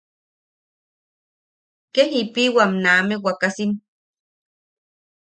[1.93, 3.71] Kee jipiʼiwan name wakasim.